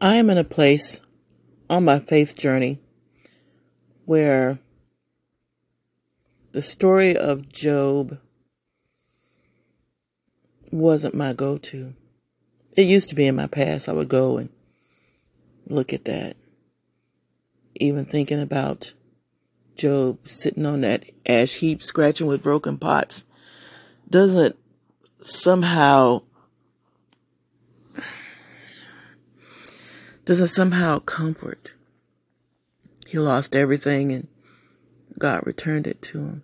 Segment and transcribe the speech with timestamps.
[0.00, 1.00] I am in a place
[1.70, 2.80] on my faith journey
[4.04, 4.58] where
[6.52, 8.18] the story of Job
[10.70, 11.94] wasn't my go to.
[12.76, 13.88] It used to be in my past.
[13.88, 14.50] I would go and
[15.66, 16.36] look at that.
[17.76, 18.92] Even thinking about
[19.76, 23.24] Job sitting on that ash heap, scratching with broken pots,
[24.10, 24.56] doesn't
[25.22, 26.20] somehow
[30.26, 31.72] doesn't somehow comfort.
[33.06, 34.26] He lost everything and
[35.18, 36.42] God returned it to him.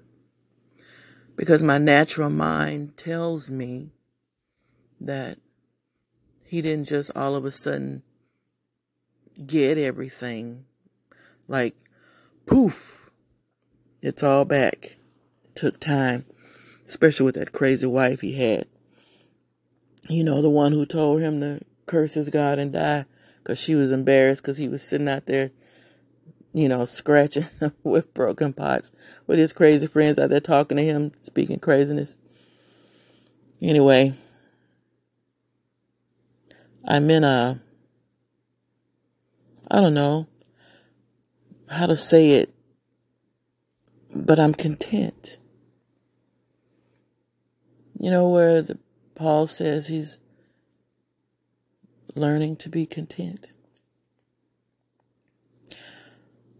[1.36, 3.90] Because my natural mind tells me
[5.00, 5.38] that
[6.44, 8.02] he didn't just all of a sudden
[9.44, 10.64] get everything.
[11.48, 11.74] Like,
[12.46, 13.10] poof,
[14.00, 14.96] it's all back.
[15.44, 16.24] It took time,
[16.86, 18.66] especially with that crazy wife he had.
[20.08, 23.06] You know, the one who told him to curse his God and die
[23.42, 25.50] because she was embarrassed because he was sitting out there,
[26.52, 27.46] you know, scratching
[27.82, 28.92] with broken pots
[29.26, 32.16] with his crazy friends out there talking to him, speaking craziness.
[33.60, 34.12] Anyway,
[36.84, 37.60] I'm in a,
[39.70, 40.26] I don't know
[41.68, 42.54] how to say it,
[44.14, 45.38] but I'm content.
[47.98, 48.78] You know, where the,
[49.14, 50.18] Paul says he's
[52.14, 53.52] learning to be content.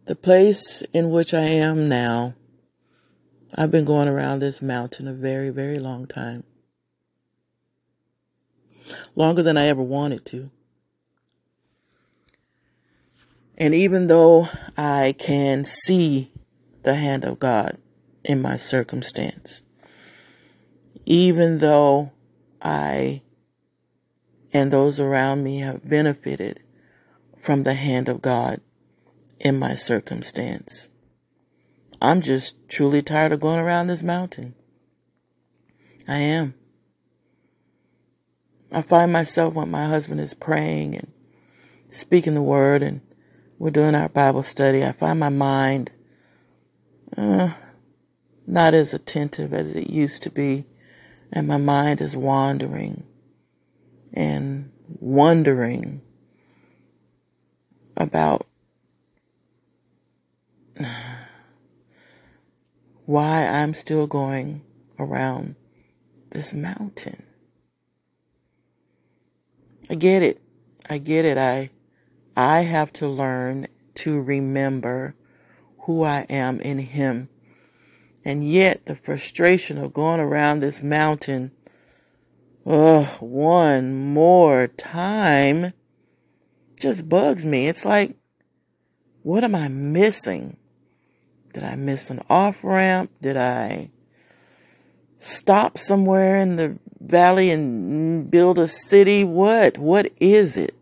[0.07, 2.35] The place in which I am now,
[3.55, 6.45] I've been going around this mountain a very, very long time.
[9.15, 10.51] Longer than I ever wanted to.
[13.57, 16.33] And even though I can see
[16.83, 17.79] the hand of God
[18.25, 19.61] in my circumstance,
[21.07, 22.11] even though
[22.61, 23.23] I
[24.53, 26.61] and those around me have benefited
[27.37, 28.61] from the hand of God
[29.41, 30.89] in my circumstance.
[32.01, 34.55] I'm just truly tired of going around this mountain.
[36.09, 36.55] I am.
[38.73, 41.13] I find myself when my husband is praying and
[41.89, 43.01] speaking the word and
[43.59, 45.93] we're doing our Bible study, I find my mind
[47.17, 47.53] uh,
[48.47, 50.65] not as attentive as it used to be,
[51.33, 53.05] and my mind is wandering
[54.13, 56.03] and wondering
[57.97, 58.47] about
[63.07, 64.63] why I'm still going
[64.99, 65.57] around
[66.31, 67.25] this mountain.
[69.91, 70.41] I get it.
[70.89, 71.37] I get it.
[71.37, 71.71] I
[72.37, 75.15] I have to learn to remember
[75.81, 77.29] who I am in him.
[78.25, 81.53] And yet the frustration of going around this mountain
[82.65, 85.73] Ugh, one more time
[86.79, 87.69] just bugs me.
[87.69, 88.17] It's like,
[89.23, 90.57] what am I missing?
[91.53, 93.11] Did I miss an off ramp?
[93.21, 93.91] Did I
[95.19, 99.25] stop somewhere in the valley and build a city?
[99.25, 99.79] What?
[99.79, 100.75] What is it?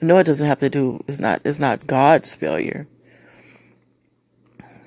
[0.00, 2.86] No, it doesn't have to do, it's not, it's not God's failure.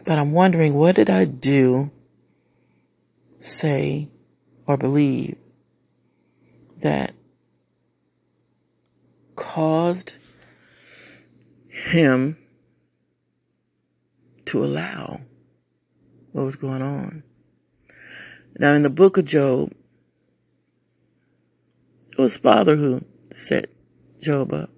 [0.06, 1.90] But I'm wondering, what did I do,
[3.40, 4.10] say,
[4.68, 5.36] or believe
[6.80, 7.14] that
[9.36, 10.16] caused
[11.68, 12.38] him
[14.46, 15.22] to allow
[16.32, 17.24] what was going on.
[18.58, 19.72] Now, in the book of Job,
[22.12, 23.70] it was Father who set
[24.20, 24.70] Job up.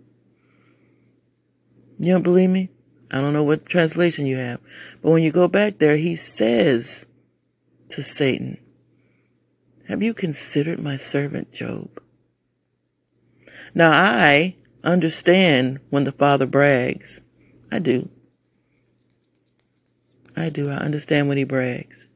[2.00, 2.70] You don't believe me?
[3.12, 4.60] I don't know what translation you have.
[5.02, 7.06] But when you go back there, he says
[7.90, 8.58] to Satan,
[9.92, 12.02] have you considered my servant Job?
[13.76, 17.20] Now I understand when the father brags.
[17.70, 18.08] I do.
[20.34, 20.70] I do.
[20.70, 22.08] I understand when he brags.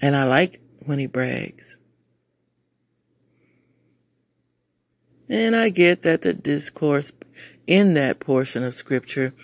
[0.00, 1.76] And I like when he brags.
[5.28, 7.12] And I get that the discourse
[7.66, 9.34] in that portion of scripture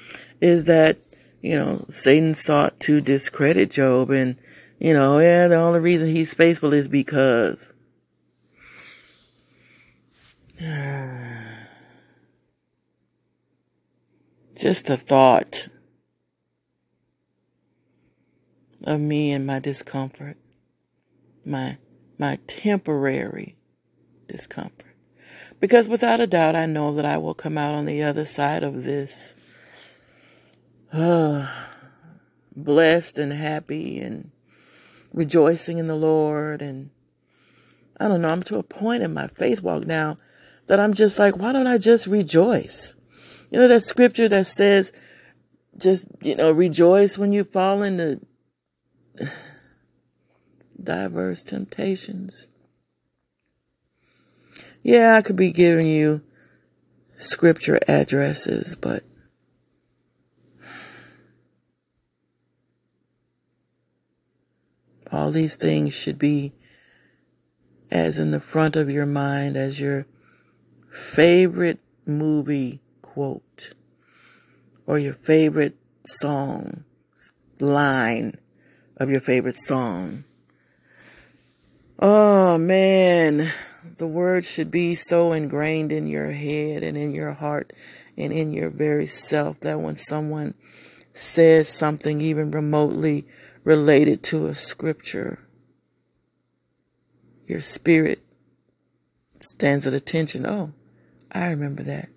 [0.40, 0.96] is that,
[1.42, 4.38] you know, Satan sought to discredit Job and
[4.82, 7.72] you know, yeah, the only reason he's faithful is because.
[14.56, 15.68] Just the thought
[18.82, 20.36] of me and my discomfort,
[21.44, 21.78] my,
[22.18, 23.54] my temporary
[24.26, 24.96] discomfort.
[25.60, 28.64] Because without a doubt, I know that I will come out on the other side
[28.64, 29.36] of this,
[30.92, 31.46] uh,
[32.56, 34.32] blessed and happy and
[35.12, 36.62] rejoicing in the Lord.
[36.62, 36.90] And
[37.98, 40.18] I don't know, I'm to a point in my faith walk now.
[40.66, 42.94] that I'm just like, why don't I just rejoice?
[43.50, 44.92] You know, that scripture that says,
[45.76, 48.20] just, you know, rejoice when you fall into
[50.82, 52.48] diverse temptations.
[54.82, 56.22] Yeah, I could be giving you
[57.16, 59.04] scripture addresses, but
[65.12, 66.52] all these things should be
[67.90, 70.06] as in the front of your mind as your
[70.90, 73.74] favorite movie quote
[74.86, 76.84] or your favorite song
[77.60, 78.38] line
[78.96, 80.24] of your favorite song.
[81.98, 83.52] Oh man,
[83.98, 87.72] the word should be so ingrained in your head and in your heart
[88.16, 90.54] and in your very self that when someone
[91.12, 93.26] says something even remotely
[93.64, 95.38] related to a scripture,
[97.46, 98.22] your spirit
[99.40, 100.46] stands at attention.
[100.46, 100.72] Oh,
[101.30, 102.08] I remember that.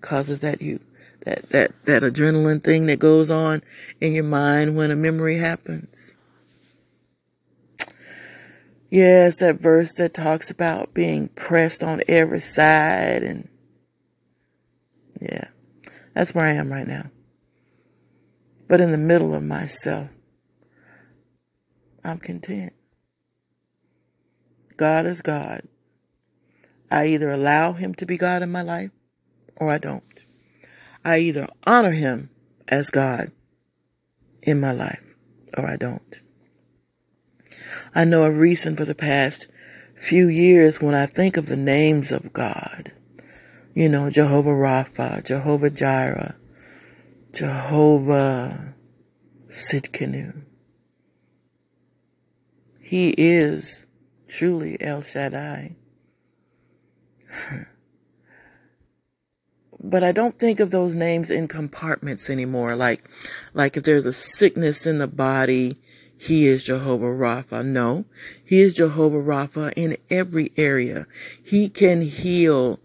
[0.00, 0.80] Causes that you
[1.20, 3.62] that that that adrenaline thing that goes on
[4.00, 6.12] in your mind when a memory happens.
[8.90, 13.48] Yes, that verse that talks about being pressed on every side and
[15.20, 15.48] yeah.
[16.14, 17.04] That's where I am right now.
[18.68, 20.08] But in the middle of myself,
[22.06, 22.72] I'm content.
[24.76, 25.62] God is God.
[26.88, 28.92] I either allow him to be God in my life
[29.56, 30.24] or I don't.
[31.04, 32.30] I either honor him
[32.68, 33.32] as God
[34.40, 35.16] in my life
[35.56, 36.20] or I don't.
[37.92, 39.48] I know a reason for the past
[39.96, 42.92] few years when I think of the names of God.
[43.74, 46.36] You know, Jehovah Rapha, Jehovah Jireh,
[47.32, 48.74] Jehovah
[49.48, 50.44] Tsidkenu.
[52.86, 53.88] He is
[54.28, 55.74] truly El Shaddai.
[59.82, 62.76] but I don't think of those names in compartments anymore.
[62.76, 63.02] Like,
[63.54, 65.78] like if there's a sickness in the body,
[66.16, 67.66] he is Jehovah Rapha.
[67.66, 68.04] No,
[68.44, 71.08] he is Jehovah Rapha in every area.
[71.42, 72.78] He can heal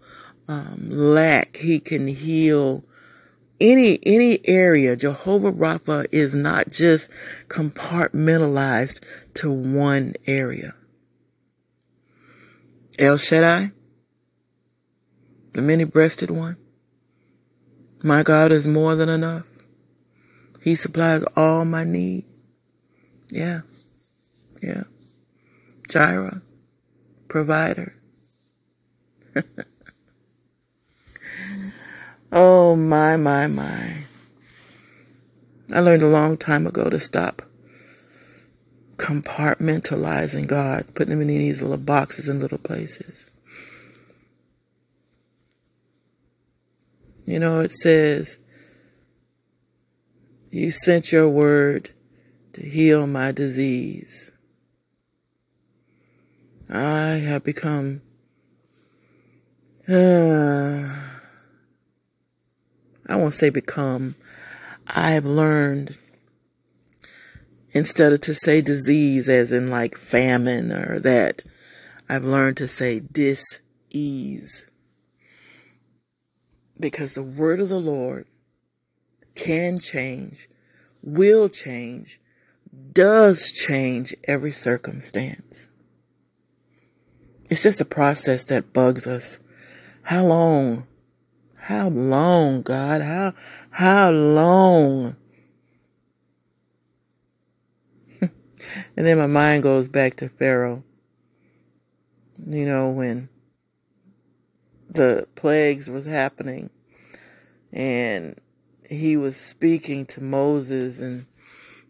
[0.48, 1.58] um, lack.
[1.58, 2.82] He can heal
[3.62, 4.96] any any area.
[4.96, 7.10] Jehovah Rapha is not just
[7.48, 9.00] compartmentalized
[9.34, 10.74] to one area.
[12.98, 13.70] El Shaddai,
[15.54, 16.56] the many-breasted one.
[18.02, 19.46] My God is more than enough.
[20.60, 22.24] He supplies all my need.
[23.30, 23.60] Yeah.
[24.62, 24.84] Yeah.
[25.88, 26.42] Jireh,
[27.28, 27.96] provider.
[32.32, 34.04] oh, my, my, my.
[35.72, 37.42] I learned a long time ago to stop
[38.96, 43.26] compartmentalizing God, putting him in these little boxes and little places.
[47.26, 48.38] You know, it says,
[50.50, 51.90] You sent your word
[52.52, 54.30] to heal my disease.
[56.70, 58.02] I have become
[59.88, 60.96] uh,
[63.12, 64.14] I won't say become.
[64.86, 65.98] I've learned
[67.72, 71.44] instead of to say disease as in like famine or that,
[72.08, 74.66] I've learned to say dis-ease.
[76.80, 78.24] Because the word of the Lord
[79.34, 80.48] can change,
[81.02, 82.18] will change,
[82.94, 85.68] does change every circumstance.
[87.50, 89.38] It's just a process that bugs us.
[90.04, 90.86] How long?
[91.66, 93.02] How long, God?
[93.02, 93.34] How,
[93.70, 95.14] how long?
[98.20, 98.30] and
[98.96, 100.82] then my mind goes back to Pharaoh.
[102.44, 103.28] You know, when
[104.90, 106.70] the plagues was happening
[107.72, 108.40] and
[108.90, 111.26] he was speaking to Moses and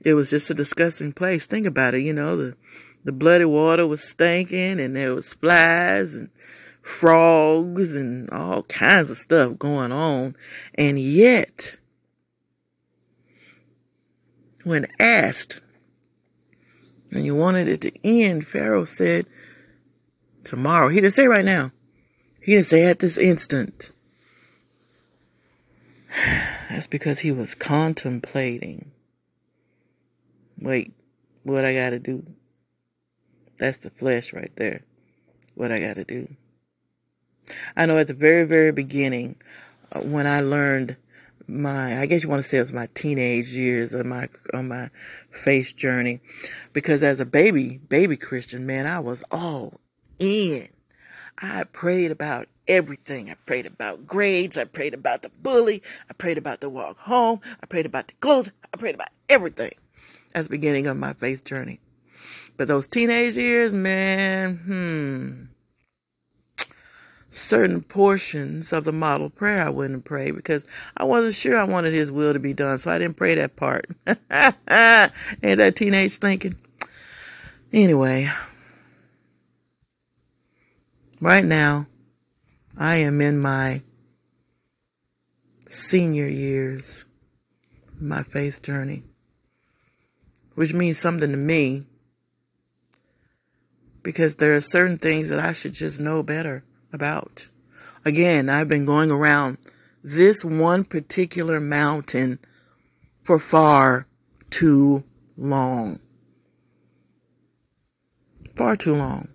[0.02, 1.46] it was just a disgusting place.
[1.46, 2.56] Think about it, you know, the
[3.04, 6.28] the bloody water was stinking and there was flies and
[6.82, 10.36] frogs and all kinds of stuff going on.
[10.74, 11.78] And yet,
[14.64, 15.60] when asked,
[17.10, 19.26] and you wanted it to end, Pharaoh said,
[20.44, 20.88] tomorrow.
[20.88, 21.72] He didn't say right now.
[22.40, 23.92] He didn't say at this instant.
[26.70, 28.90] That's because he was contemplating.
[30.58, 30.92] Wait,
[31.42, 32.24] what I gotta do?
[33.58, 34.82] That's the flesh right there.
[35.54, 36.34] What I gotta do.
[37.76, 39.36] I know at the very, very beginning,
[39.92, 40.96] uh, when I learned
[41.48, 44.68] my, I guess you want to say it was my teenage years of my, on
[44.68, 44.90] my
[45.30, 46.20] faith journey,
[46.72, 49.80] because as a baby, baby Christian, man, I was all
[50.18, 50.68] in.
[51.38, 53.30] I prayed about everything.
[53.30, 54.56] I prayed about grades.
[54.56, 55.82] I prayed about the bully.
[56.08, 57.40] I prayed about the walk home.
[57.60, 58.52] I prayed about the clothes.
[58.72, 59.72] I prayed about everything.
[60.32, 61.80] That's the beginning of my faith journey.
[62.56, 65.51] But those teenage years, man, hmm.
[67.34, 71.94] Certain portions of the model prayer I wouldn't pray because I wasn't sure I wanted
[71.94, 73.86] his will to be done, so I didn't pray that part.
[74.06, 74.20] Ain't
[75.40, 76.56] that teenage thinking?
[77.72, 78.30] Anyway,
[81.22, 81.86] right now,
[82.76, 83.80] I am in my
[85.70, 87.06] senior years,
[87.98, 89.04] my faith journey,
[90.54, 91.84] which means something to me
[94.02, 96.62] because there are certain things that I should just know better
[96.92, 97.48] about.
[98.04, 99.58] Again, I've been going around
[100.02, 102.38] this one particular mountain
[103.22, 104.06] for far
[104.50, 105.04] too
[105.36, 106.00] long.
[108.56, 109.28] Far too long.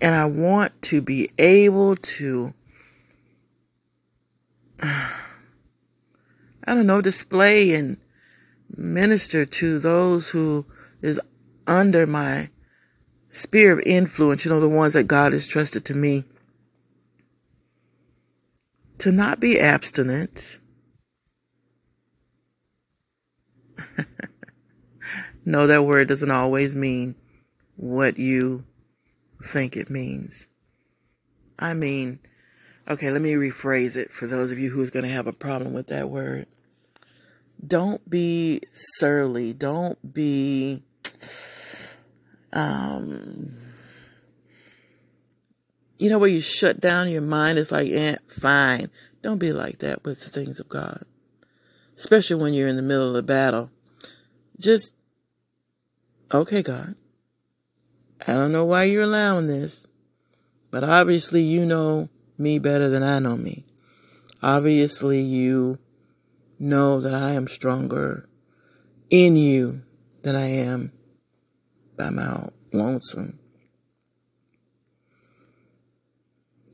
[0.00, 2.54] And I want to be able to,
[4.82, 5.10] I
[6.66, 7.96] don't know, display and
[8.76, 10.66] minister to those who
[11.02, 11.20] is
[11.66, 12.50] under my
[13.38, 16.24] sphere of influence, you know, the ones that God has trusted to me,
[18.98, 20.60] to not be abstinent.
[25.44, 27.14] no, that word doesn't always mean
[27.76, 28.64] what you
[29.42, 30.48] think it means.
[31.58, 32.18] I mean,
[32.88, 35.72] okay, let me rephrase it for those of you who's going to have a problem
[35.72, 36.46] with that word.
[37.64, 39.52] Don't be surly.
[39.52, 40.82] Don't be
[42.52, 43.56] um,
[45.98, 48.90] you know, where you shut down your mind, it's like, eh, fine.
[49.22, 51.04] Don't be like that with the things of God,
[51.96, 53.70] especially when you're in the middle of the battle.
[54.58, 54.94] Just,
[56.32, 56.94] okay, God,
[58.26, 59.86] I don't know why you're allowing this,
[60.70, 63.64] but obviously you know me better than I know me.
[64.42, 65.78] Obviously, you
[66.60, 68.28] know that I am stronger
[69.10, 69.82] in you
[70.22, 70.92] than I am
[71.98, 73.38] by my lonesome.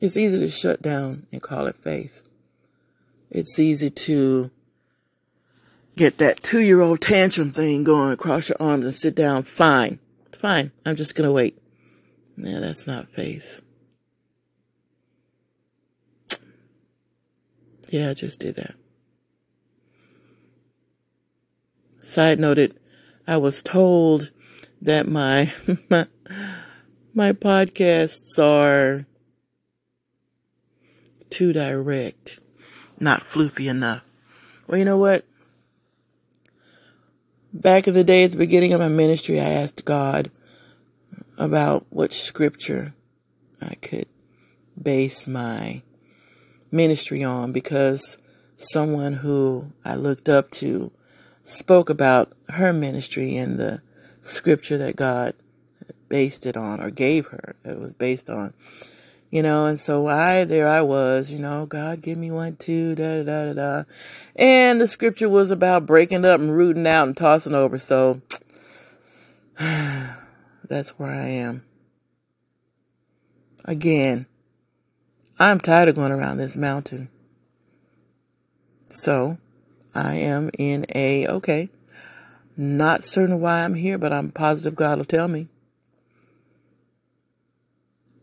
[0.00, 2.22] It's easy to shut down and call it faith.
[3.30, 4.50] It's easy to
[5.96, 9.42] get that two year old tantrum thing going across your arms and sit down.
[9.42, 9.98] Fine.
[10.32, 10.72] Fine.
[10.84, 11.58] I'm just going to wait.
[12.36, 13.62] Yeah, that's not faith.
[17.90, 18.74] Yeah, I just did that.
[22.02, 22.78] Side noted,
[23.26, 24.30] I was told
[24.84, 25.52] that my
[27.14, 29.06] my podcasts are
[31.30, 32.40] too direct,
[33.00, 34.04] not floofy enough.
[34.66, 35.24] Well, you know what?
[37.52, 40.30] Back in the day, at the beginning of my ministry, I asked God
[41.38, 42.94] about which scripture
[43.62, 44.06] I could
[44.80, 45.82] base my
[46.70, 48.18] ministry on because
[48.56, 50.90] someone who I looked up to
[51.42, 53.82] spoke about her ministry and the
[54.24, 55.34] scripture that God
[56.08, 57.54] based it on or gave her.
[57.64, 58.54] It was based on
[59.30, 62.94] you know and so i there i was you know god give me one da
[62.94, 63.82] da da da da.
[64.36, 67.78] And the scripture was about breaking up and rooting out and tossing over.
[67.78, 68.22] So
[69.58, 71.64] that's where i am.
[73.64, 74.26] Again
[75.38, 77.10] i'm tired of going around this mountain.
[78.88, 79.38] So
[79.94, 81.70] i am in a okay
[82.56, 85.48] not certain why I'm here, but I'm positive God will tell me.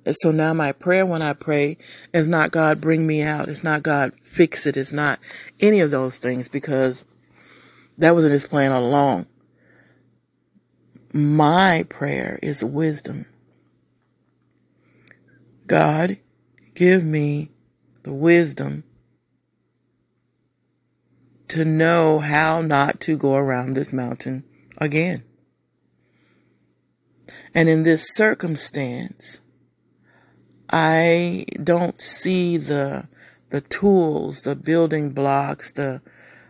[0.06, 1.78] And so now my prayer when I pray
[2.14, 3.50] is not God bring me out.
[3.50, 4.76] It's not God fix it.
[4.76, 5.20] It's not
[5.60, 7.06] any of those things because
[7.98, 9.28] that wasn't his plan all along.
[11.14, 13.26] My prayer is wisdom.
[15.68, 16.18] God,
[16.74, 17.52] give me
[18.04, 18.84] the wisdom
[21.52, 24.46] to know how not to go around this mountain
[24.78, 25.22] again.
[27.54, 29.42] And in this circumstance,
[30.70, 33.10] I don't see the
[33.50, 36.02] the tools, the building blocks, the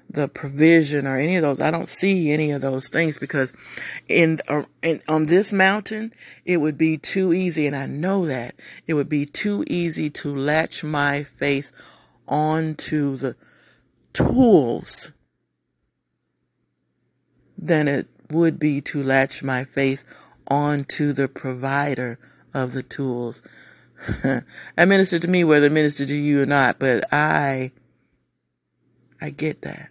[0.08, 1.60] the provision or any of those.
[1.60, 3.54] I don't see any of those things because
[4.08, 6.14] in, uh, in on this mountain
[6.46, 8.54] it would be too easy and I know that
[8.86, 11.72] it would be too easy to latch my faith
[12.28, 13.36] onto the
[14.14, 15.12] tools
[17.58, 20.04] than it would be to latch my faith
[20.48, 22.20] onto the provider
[22.54, 23.42] of the tools.
[24.78, 27.72] I minister to me whether minister to you or not, but I
[29.22, 29.90] I get that.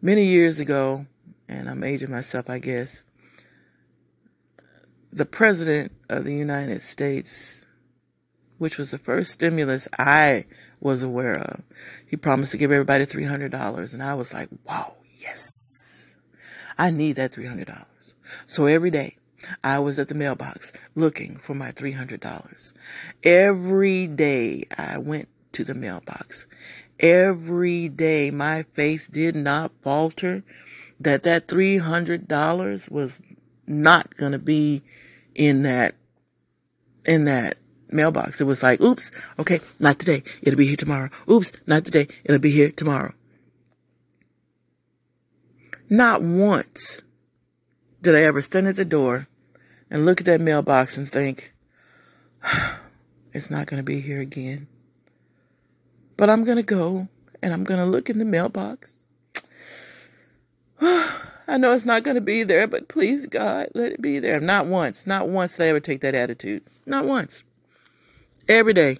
[0.00, 1.06] Many years ago,
[1.48, 3.04] and I'm aging myself, I guess,
[5.12, 7.66] the President of the United States,
[8.56, 10.46] which was the first stimulus I
[10.80, 11.62] was aware of,
[12.06, 13.94] he promised to give everybody $300.
[13.94, 16.16] And I was like, wow, yes,
[16.76, 17.84] I need that $300.
[18.46, 19.16] So every day
[19.62, 22.74] I was at the mailbox looking for my $300.
[23.22, 26.46] Every day I went to the mailbox.
[27.00, 30.42] Every day my faith did not falter
[31.00, 33.22] that that $300 was
[33.66, 34.82] not going to be
[35.34, 35.94] in that
[37.04, 37.56] in that
[37.90, 38.40] mailbox.
[38.40, 40.22] It was like, oops, okay, not today.
[40.42, 41.10] It'll be here tomorrow.
[41.30, 42.08] Oops, not today.
[42.24, 43.12] It'll be here tomorrow.
[45.90, 47.02] Not once
[48.02, 49.26] did I ever stand at the door
[49.90, 51.52] and look at that mailbox and think,
[53.32, 54.68] it's not going to be here again.
[56.16, 57.08] But I'm going to go
[57.42, 59.04] and I'm going to look in the mailbox.
[60.80, 64.40] I know it's not going to be there, but please, God, let it be there.
[64.40, 66.62] Not once, not once did I ever take that attitude.
[66.84, 67.42] Not once.
[68.48, 68.98] Every day,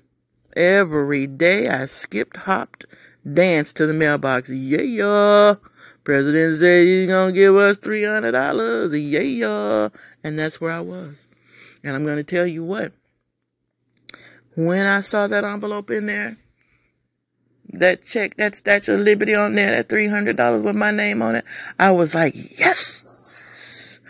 [0.55, 2.85] every day I skipped, hopped,
[3.33, 4.51] danced to the mailbox.
[4.51, 5.55] Yeah, yeah.
[6.05, 8.93] President said he's gonna give us three hundred dollars.
[8.95, 9.89] Yeah, yeah.
[10.23, 11.27] and that's where I was.
[11.83, 12.93] And I'm gonna tell you what.
[14.55, 16.37] When I saw that envelope in there,
[17.73, 21.23] that check, that Statue of Liberty on there, that three hundred dollars with my name
[21.23, 21.45] on it,
[21.79, 24.01] I was like, yes,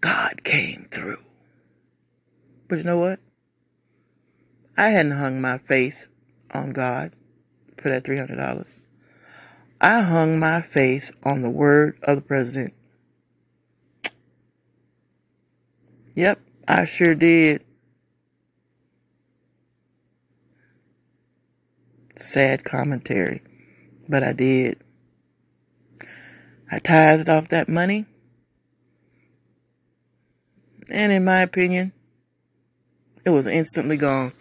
[0.00, 1.22] God came through.
[2.68, 3.18] But you know what?
[4.76, 6.08] I hadn't hung my faith
[6.52, 7.12] on God
[7.76, 8.80] for that three hundred dollars.
[9.80, 12.74] I hung my faith on the word of the president.
[16.14, 17.64] Yep, I sure did.
[22.16, 23.42] Sad commentary,
[24.08, 24.78] but I did.
[26.70, 28.06] I tithed off that money.
[30.90, 31.92] And in my opinion,
[33.24, 34.32] it was instantly gone.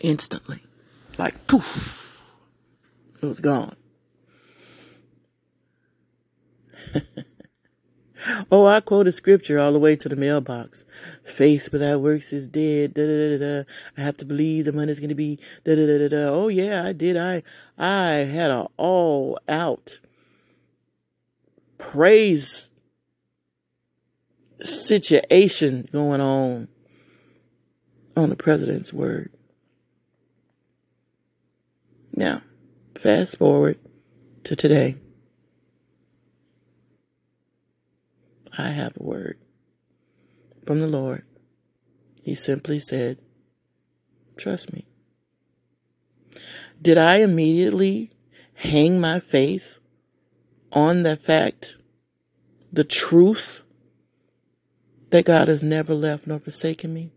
[0.00, 0.62] Instantly.
[1.18, 2.34] Like poof.
[3.22, 3.76] It was gone.
[8.52, 10.84] oh, I quote a scripture all the way to the mailbox.
[11.24, 12.94] Faith without works is dead.
[12.94, 13.64] Da, da, da,
[13.96, 15.38] I have to believe the money's going to be.
[15.64, 17.16] Da, da, da, da, Oh yeah, I did.
[17.16, 17.42] I
[17.78, 20.00] I had a all out
[21.78, 22.70] praise
[24.60, 26.68] situation going on
[28.16, 29.30] on the president's word.
[32.14, 32.42] Now.
[32.96, 33.78] Fast forward
[34.44, 34.96] to today.
[38.56, 39.38] I have a word
[40.64, 41.24] from the Lord.
[42.22, 43.18] He simply said,
[44.36, 44.86] Trust me.
[46.80, 48.12] Did I immediately
[48.54, 49.78] hang my faith
[50.72, 51.76] on the fact,
[52.72, 53.62] the truth,
[55.10, 57.12] that God has never left nor forsaken me?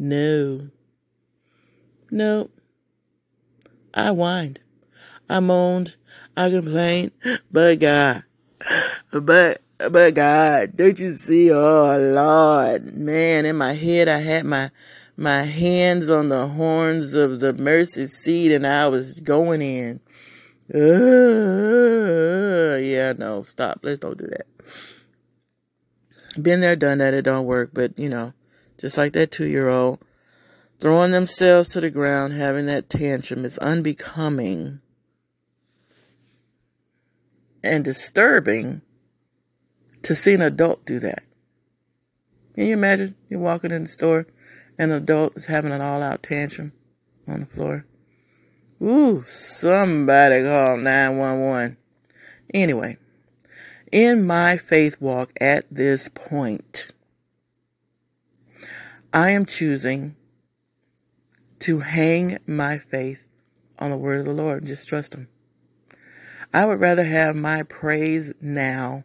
[0.00, 0.70] No.
[2.10, 2.48] No.
[3.92, 4.60] I whined.
[5.28, 5.96] I moaned,
[6.36, 7.12] I complained,
[7.52, 8.24] but God,
[9.12, 11.52] but but God, don't you see?
[11.52, 14.70] Oh Lord, man, in my head I had my
[15.16, 20.00] my hands on the horns of the mercy seat, and I was going in.
[20.74, 20.78] Uh,
[22.78, 23.80] yeah, no, stop.
[23.82, 24.46] Let's don't do that.
[26.42, 27.12] Been there, done that.
[27.12, 28.32] It don't work, but you know,
[28.80, 29.98] just like that two year old
[30.78, 34.80] throwing themselves to the ground, having that tantrum is unbecoming
[37.62, 38.80] and disturbing
[40.02, 41.22] to see an adult do that.
[42.54, 44.26] Can you imagine you're walking in the store
[44.78, 46.72] and an adult is having an all out tantrum
[47.28, 47.84] on the floor?
[48.82, 51.76] Ooh, somebody call 911.
[52.54, 52.96] Anyway,
[53.92, 56.90] in my faith walk at this point,
[59.12, 60.14] I am choosing
[61.60, 63.26] to hang my faith
[63.78, 64.66] on the word of the Lord.
[64.66, 65.28] Just trust Him.
[66.54, 69.04] I would rather have my praise now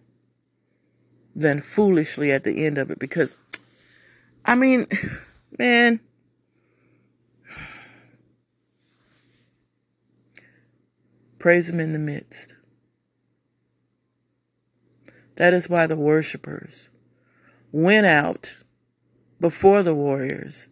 [1.36, 3.36] than foolishly at the end of it because,
[4.46, 4.88] I mean,
[5.60, 6.00] man,
[11.40, 12.56] praise Him in the midst.
[15.38, 16.90] That is why the worshipers
[17.72, 18.58] went out
[19.40, 20.68] before the warriors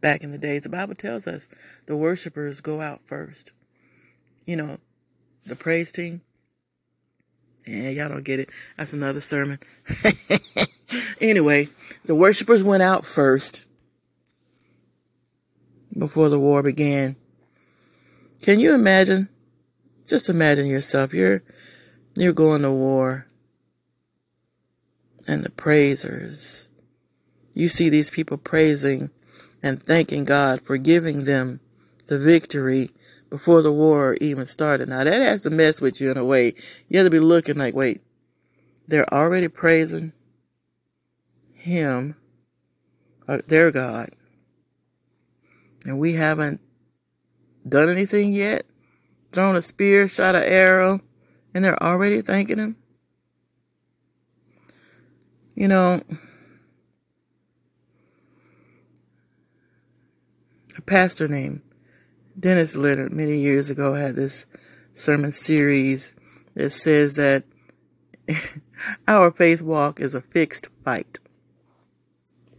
[0.00, 0.62] back in the days.
[0.62, 1.48] The Bible tells us
[1.86, 3.52] the worshipers go out first.
[4.46, 4.78] You know,
[5.46, 6.22] the praise team.
[7.66, 8.48] Yeah, y'all don't get it.
[8.76, 9.58] That's another sermon.
[11.20, 11.68] anyway,
[12.04, 13.66] the worshipers went out first
[15.96, 17.16] before the war began.
[18.42, 19.28] Can you imagine?
[20.06, 21.12] Just imagine yourself.
[21.12, 21.42] You're
[22.16, 23.26] you're going to war
[25.28, 26.69] and the praisers
[27.54, 29.10] you see these people praising
[29.62, 31.60] and thanking God for giving them
[32.06, 32.90] the victory
[33.28, 34.88] before the war even started.
[34.88, 36.54] Now that has to mess with you in a way.
[36.88, 38.00] You have to be looking like, wait,
[38.88, 40.12] they're already praising
[41.52, 42.16] him,
[43.28, 44.10] uh, their God,
[45.84, 46.60] and we haven't
[47.68, 48.66] done anything yet,
[49.32, 51.00] thrown a spear, shot an arrow,
[51.54, 52.76] and they're already thanking him.
[55.54, 56.02] You know,
[60.90, 61.62] pastor named
[62.38, 64.44] Dennis Leonard many years ago had this
[64.92, 66.12] sermon series
[66.54, 67.44] that says that
[69.08, 71.20] our faith walk is a fixed fight.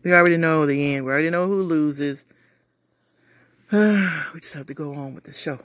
[0.02, 1.06] We already know the end.
[1.06, 2.24] We already know who loses.
[3.72, 5.60] we just have to go on with the show.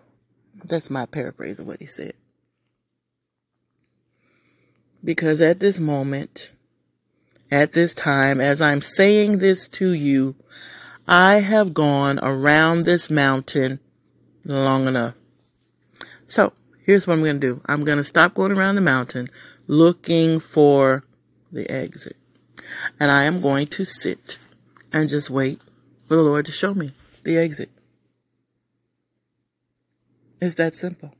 [0.64, 2.14] That's my paraphrase of what he said.
[5.04, 6.50] Because at this moment,
[7.48, 10.34] at this time, as I'm saying this to you,
[11.08, 13.78] I have gone around this mountain
[14.44, 15.14] long enough.
[16.24, 16.52] So,
[16.84, 19.28] here's what I'm going to do I'm going to stop going around the mountain
[19.68, 21.04] looking for
[21.52, 22.16] the exit.
[22.98, 24.38] And I am going to sit
[24.92, 25.60] and just wait
[26.02, 26.92] for the Lord to show me
[27.22, 27.70] the exit.
[30.40, 31.14] It's that simple.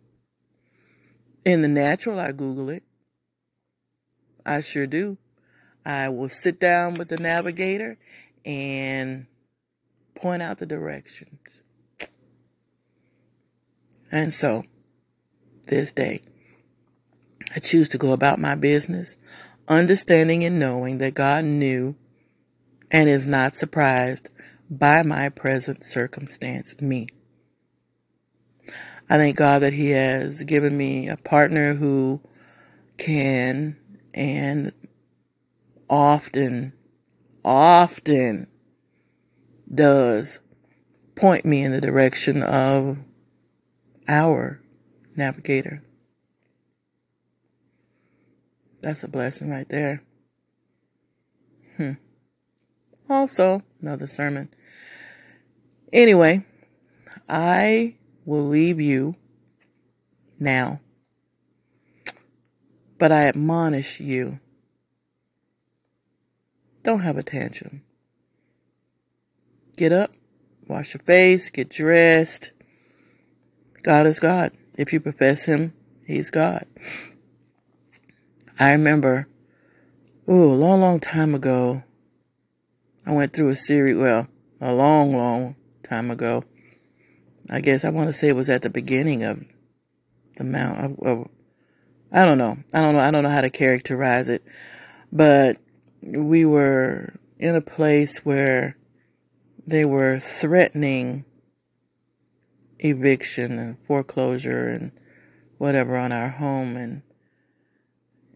[1.44, 2.83] In the natural, I Google it.
[4.44, 5.18] I sure do.
[5.85, 7.99] I will sit down with the navigator
[8.44, 9.27] and
[10.16, 11.62] point out the directions.
[14.11, 14.64] And so,
[15.68, 16.20] this day,
[17.55, 19.16] I choose to go about my business,
[19.68, 21.96] understanding and knowing that God knew
[22.90, 24.31] and is not surprised
[24.70, 27.09] by my present circumstance, me.
[29.09, 32.20] I thank God that He has given me a partner who
[32.96, 33.76] can
[34.14, 34.72] and
[35.88, 36.72] often,
[37.44, 38.48] often
[39.72, 40.40] does
[41.14, 42.98] point me in the direction of
[44.09, 44.61] our
[45.16, 45.83] navigator.
[48.81, 50.02] That's a blessing right there.
[51.76, 51.92] Hmm.
[53.09, 54.48] Also, another sermon.
[55.92, 56.44] Anyway,
[57.29, 59.16] I will leave you
[60.38, 60.81] now.
[62.98, 64.40] But I admonish you
[66.87, 67.83] don't have a tantrum.
[69.77, 70.12] Get up,
[70.67, 72.53] wash your face, get dressed.
[73.83, 74.53] God is God.
[74.79, 75.75] If you profess Him,
[76.07, 76.67] He's God.
[78.59, 79.29] I remember,
[80.31, 81.83] ooh, a long, long time ago,
[83.05, 84.29] I went through a series, well,
[84.61, 86.43] a long, long time ago.
[87.51, 89.45] I guess I want to say it was at the beginning of
[90.37, 91.29] the mount of
[92.12, 92.57] I don't know.
[92.73, 93.01] I don't know.
[93.01, 94.43] I don't know how to characterize it,
[95.12, 95.59] but
[96.03, 98.77] we were in a place where
[99.66, 101.24] they were threatening
[102.79, 104.92] eviction and foreclosure and
[105.59, 107.02] whatever on our home and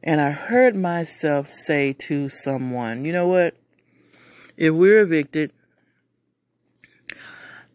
[0.03, 3.55] and I heard myself say to someone, you know what?
[4.57, 5.53] If we're evicted,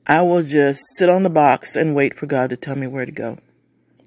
[0.07, 3.05] I will just sit on the box and wait for God to tell me where
[3.05, 3.37] to go.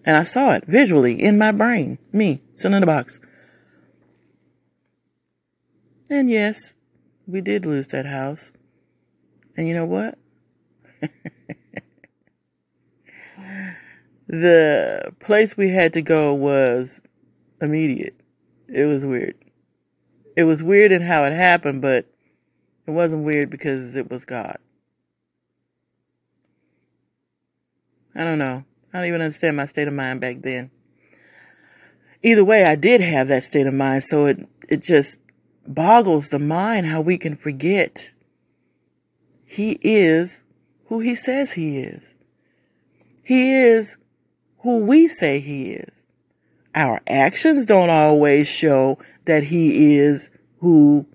[0.04, 3.20] And I saw it visually in my brain, me sitting in the box.
[6.10, 6.74] And yes,
[7.26, 8.52] we did lose that house.
[9.58, 10.16] And you know what?
[14.28, 17.02] the place we had to go was
[17.60, 18.20] immediate.
[18.68, 19.34] It was weird.
[20.36, 22.06] It was weird in how it happened, but
[22.86, 24.58] it wasn't weird because it was God.
[28.14, 28.64] I don't know.
[28.92, 30.70] I don't even understand my state of mind back then.
[32.22, 35.18] Either way, I did have that state of mind, so it it just
[35.66, 38.12] boggles the mind how we can forget
[39.48, 40.42] he is
[40.86, 42.14] who he says he is.
[43.24, 43.96] He is
[44.58, 46.02] who we say he is.
[46.74, 51.06] Our actions don't always show that he is who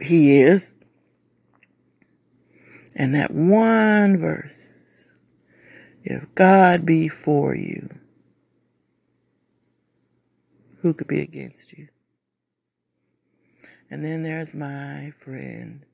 [0.00, 0.74] he is.
[2.94, 5.08] And that one verse,
[6.04, 7.88] if God be for you,
[10.82, 11.88] who could be against you?
[13.90, 15.84] And then there's my friend.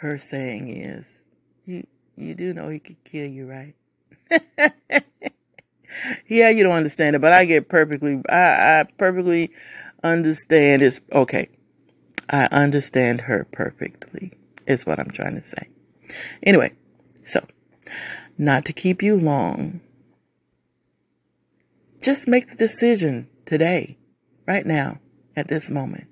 [0.00, 1.24] Her saying is,
[1.66, 1.86] you,
[2.16, 3.74] you do know he could kill you, right?
[6.26, 9.50] yeah, you don't understand it, but I get perfectly, I, I perfectly
[10.02, 11.50] understand it's okay.
[12.30, 14.32] I understand her perfectly,
[14.66, 15.68] is what I'm trying to say.
[16.42, 16.72] Anyway,
[17.20, 17.46] so,
[18.38, 19.82] not to keep you long,
[22.00, 23.98] just make the decision today,
[24.46, 24.98] right now,
[25.36, 26.06] at this moment.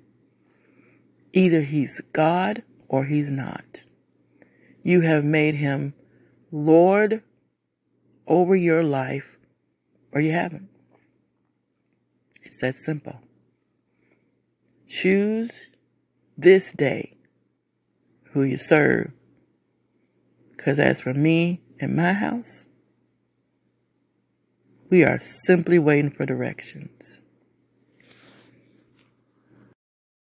[1.33, 3.85] Either he's God or he's not.
[4.83, 5.93] You have made him
[6.51, 7.23] Lord
[8.27, 9.37] over your life
[10.11, 10.69] or you haven't.
[12.43, 13.21] It's that simple.
[14.87, 15.61] Choose
[16.35, 17.17] this day
[18.31, 19.11] who you serve.
[20.51, 22.65] Because as for me and my house,
[24.89, 27.21] we are simply waiting for directions.